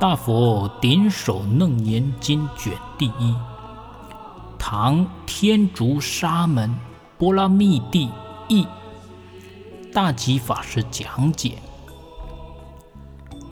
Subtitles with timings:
[0.00, 3.34] 大佛顶首楞严经卷第一，
[4.58, 6.74] 唐天竺沙门
[7.18, 8.08] 波拉密帝
[8.48, 8.66] 译，
[9.92, 11.58] 大吉法师讲解。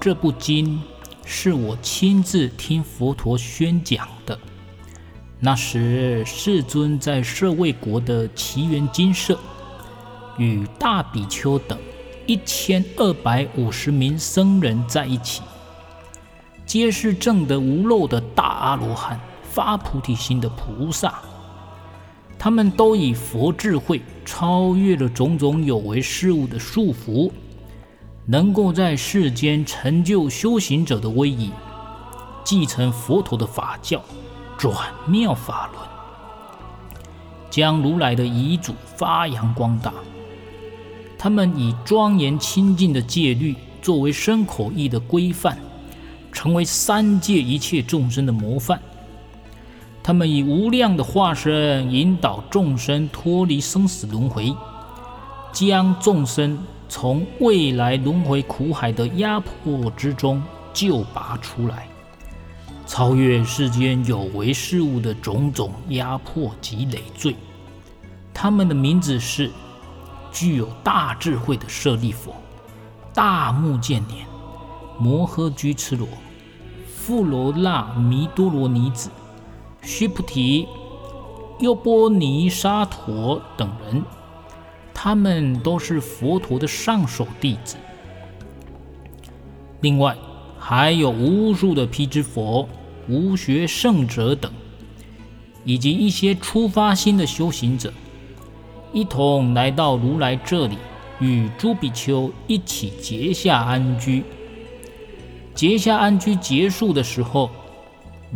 [0.01, 0.81] 这部经
[1.23, 4.39] 是我亲自听佛陀宣讲的。
[5.39, 9.39] 那时世尊在舍卫国的祇园精舍，
[10.39, 11.79] 与大比丘等
[12.27, 15.43] 一千二百五十名僧人在一起。
[16.69, 21.15] 皆是证得无漏的大阿罗汉，发菩提心的菩萨。
[22.39, 27.33] 他们都以佛智慧超越了种种有为事物的束缚，
[28.27, 31.51] 能够在世间成就修行者的威仪，
[32.45, 34.03] 继承佛陀的法教，
[34.59, 35.83] 转妙法轮，
[37.49, 39.95] 将如来的遗嘱发扬光大。
[41.17, 45.59] 他们以庄严清净的戒律作为身口意的规范。
[46.39, 48.81] 成为三界一切众生的模范，
[50.05, 54.55] 他们以无量的化身引导众生脱离生死轮回，
[55.53, 56.57] 将众生
[56.89, 60.41] 从未来轮回苦海的压迫之中
[60.73, 61.89] 救拔出来，
[62.87, 67.35] 超越世间有为事物的种种压迫及累赘。
[68.33, 69.51] 他们的名字是
[70.31, 72.33] 具有大智慧的舍利佛、
[73.13, 74.25] 大目犍连、
[75.01, 76.07] 摩诃居絺罗。
[77.09, 79.09] 富罗那弥多罗尼子、
[79.81, 80.69] 须菩提、
[81.59, 84.03] 优波尼沙陀等人，
[84.93, 87.79] 他们都是佛陀的上首弟子。
[89.81, 90.19] 另外，
[90.59, 92.69] 还有无数的辟支佛、
[93.09, 94.53] 无学圣者等，
[95.65, 97.91] 以及一些初发心的修行者，
[98.93, 100.77] 一同来到如来这里，
[101.21, 104.23] 与诸比丘一起结下安居。
[105.59, 107.51] 结下安居结束的时候，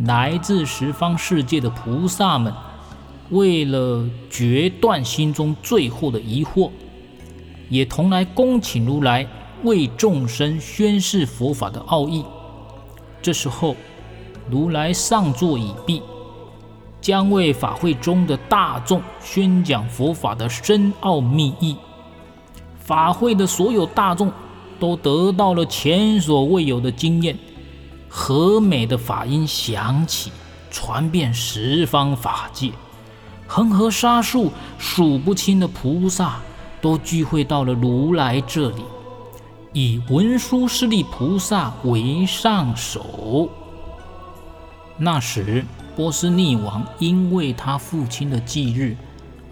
[0.07, 2.53] 来自十方世界的菩萨们，
[3.31, 6.69] 为了决断心中最后的疑惑，
[7.69, 9.25] 也同来恭请如来
[9.63, 12.25] 为众生宣示佛法的奥义。
[13.23, 13.77] 这时候，
[14.51, 16.03] 如来上座已毕，
[17.01, 21.77] 将为法会中的大众宣讲佛法的深奥密意。
[22.81, 24.33] 法会的所有大众。
[24.83, 27.39] 都得到了前所未有的经验，
[28.09, 30.33] 和美的法音响起，
[30.73, 32.73] 传遍十方法界，
[33.47, 36.41] 恒河沙数数不清的菩萨
[36.81, 38.83] 都聚会到了如来这里，
[39.73, 43.49] 以文殊师利菩萨为上首。
[44.99, 45.65] 那时，
[45.95, 48.97] 波斯匿王因为他父亲的忌日，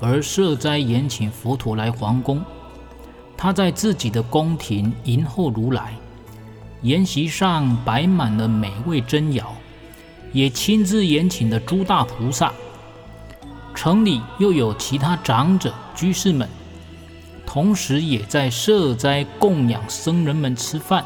[0.01, 2.43] 而设斋延请佛陀来皇宫。
[3.43, 5.95] 他在自己的宫廷迎候如来，
[6.83, 9.43] 筵席上摆满了美味珍肴，
[10.31, 12.53] 也亲自宴请了诸大菩萨。
[13.75, 16.47] 城里又有其他长者居士们，
[17.47, 21.03] 同时也在设斋供养僧人们吃饭。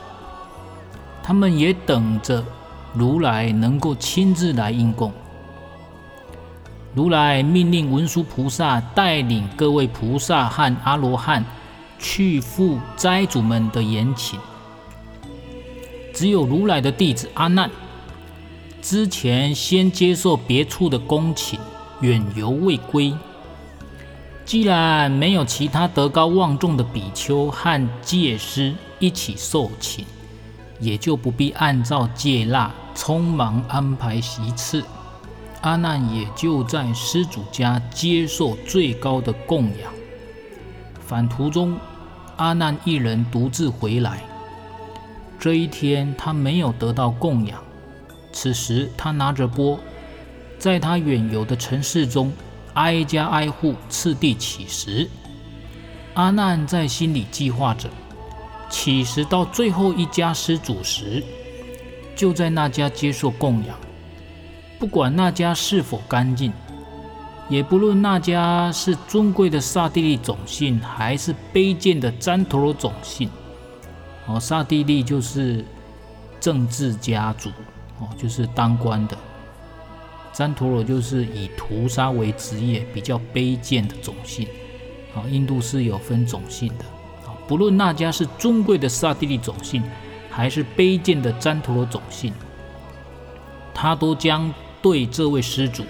[1.22, 2.44] 他们也等着
[2.92, 5.12] 如来能够亲自来应供。
[6.96, 11.44] 如来命令文殊菩萨带领各位菩萨和阿罗汉。
[11.98, 14.38] 去赴斋主们的延请，
[16.12, 17.70] 只有如来的弟子阿难，
[18.82, 21.58] 之前先接受别处的恭请，
[22.00, 23.14] 远游未归。
[24.44, 30.04] 既然没有其他德高望重的比丘和戒师一起受请，
[30.78, 34.84] 也就不必按照戒腊匆忙安排席次。
[35.62, 39.90] 阿难也就在施主家接受最高的供养。
[41.06, 41.78] 返途中，
[42.36, 44.22] 阿难一人独自回来。
[45.38, 47.62] 这一天，他没有得到供养。
[48.32, 49.78] 此时，他拿着钵，
[50.58, 52.32] 在他远游的城市中，
[52.72, 55.08] 挨家挨户次第乞食。
[56.14, 57.90] 阿难在心里计划着，
[58.70, 61.22] 乞食到最后一家施主时，
[62.16, 63.76] 就在那家接受供养，
[64.78, 66.52] 不管那家是否干净。
[67.48, 73.28] 也不论那家是尊贵的刹帝利种姓，还是卑贱的旃陀罗种姓，
[74.26, 75.64] 哦，刹帝利就是
[76.40, 77.50] 政治家族，
[78.00, 79.14] 哦，就是当官的；
[80.32, 84.48] 旃陀罗就是以屠杀为职业，比较卑贱的种姓。
[85.14, 86.84] 啊，印度是有分种姓的。
[87.24, 89.82] 啊，不论那家是尊贵的刹帝利种姓，
[90.28, 92.32] 还是卑贱的旃陀罗种姓，
[93.72, 94.52] 他都将
[94.82, 95.84] 对这位施主。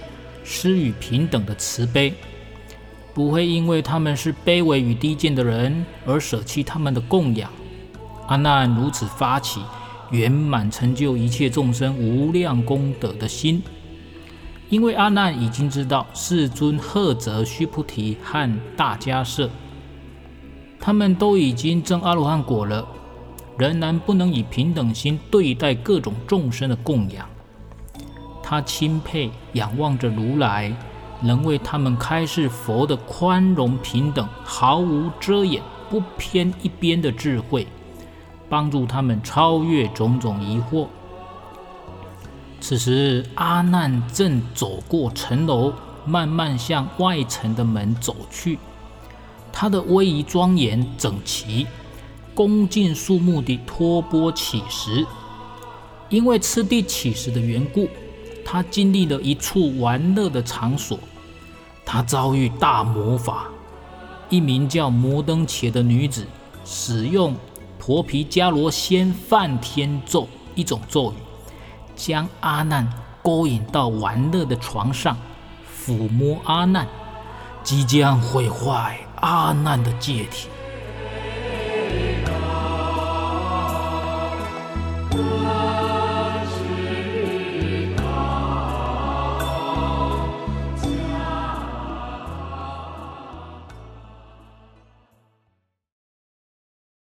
[0.44, 2.12] 施予平等的慈悲，
[3.12, 7.50] 不会因为他们是卑微与低贱的人而舍弃他们的供养。
[8.26, 9.60] 阿难如此发起，
[10.10, 13.62] 圆满成就一切众生无量功德的心。
[14.70, 19.50] 因为阿难已经知道世尊赫泽须菩提和大迦叶，
[20.80, 22.86] 他们都已经证阿罗汉果了，
[23.56, 27.28] 仍然不能以平等心对待各种众生的供养。
[28.46, 30.70] 他钦佩仰望着如来，
[31.22, 37.66] 能为他们开示佛的宽容平等、毫无遮掩、不偏一边的智慧，
[38.50, 40.86] 帮助他们超越种种疑惑。
[42.60, 45.72] 此时，阿难正走过城楼，
[46.04, 48.58] 慢慢向外城的门走去。
[49.50, 51.66] 他的威仪庄严整齐，
[52.34, 55.06] 恭敬肃穆地托钵乞食。
[56.10, 57.88] 因为次第乞食的缘故，
[58.44, 60.98] 他经历了一处玩乐的场所，
[61.84, 63.46] 他遭遇大魔法，
[64.28, 66.26] 一名叫摩登且的女子
[66.64, 67.34] 使用
[67.78, 71.14] 婆毗伽罗仙梵天咒，一种咒语
[71.96, 72.88] 将阿难
[73.22, 75.16] 勾引到玩乐的床上，
[75.84, 76.86] 抚摸阿难，
[77.62, 80.48] 即将毁坏阿难的界体。